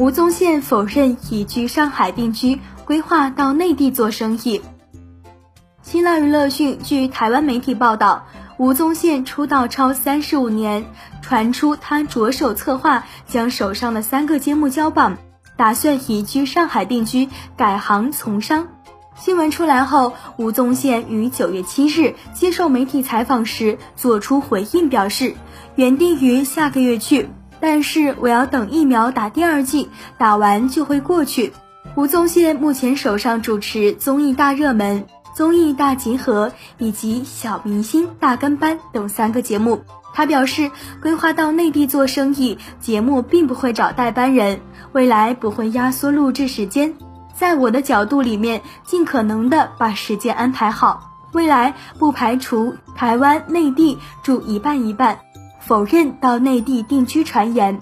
[0.00, 4.62] 吴宗宪否认已居上海定居，规划到内地做生意。
[5.82, 8.26] 新浪娱乐讯，据台湾媒体报道，
[8.56, 10.86] 吴宗宪出道超三十五年，
[11.20, 15.18] 传出他着手策划将手上的三个节目交棒，
[15.58, 18.68] 打算移居上海定居，改行从商。
[19.14, 25.34] 新闻出来后，吴宗宪于九月七日接受媒体采访时做出回应，表示
[25.74, 27.28] 原定于下个月去。
[27.60, 31.52] 但是我要等疫苗打第二剂，打完就会过去。
[31.96, 39.82] 吴宗宪目前手上主持综艺大热门、综艺大集合以及小明星大跟班等三个节目。
[40.12, 40.70] 他表示，
[41.00, 44.60] 规划到内地做生意，节目并不会找代班人，
[44.92, 46.92] 未来不会压缩录制时间。
[47.32, 55.18] 在我的角度里面，尽可能的把时间安排好，未来不排除台湾、内地住一半一半。
[55.70, 57.78] 否认到内地定居传言。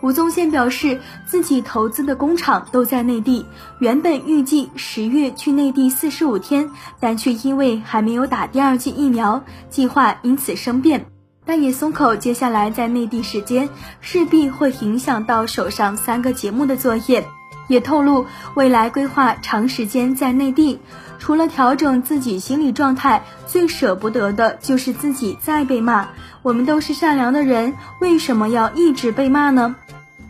[0.00, 3.46] 吴宗宪表示，自己投资的工厂都在内地，
[3.78, 11.06] 原本预计十月去内地四十五天，但却因为还没有打第二剂疫苗，计划因此生变。
[11.46, 13.68] 但也松口，接下来在内地时间
[14.00, 17.24] 势必会影响到手上三个节目的作业。
[17.66, 20.80] 也透露未来规划长时间在内地，
[21.18, 26.08] 除了调整自己心理状态，最舍不得的就是自己再被骂。
[26.42, 29.76] 我们都是善良的人，为什么要一直被骂呢？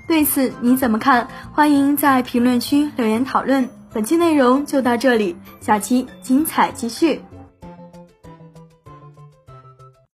[0.07, 1.29] 对此你怎么看？
[1.53, 3.69] 欢迎在评论区留言讨论。
[3.93, 7.21] 本期内容就到这里，下期精彩继续。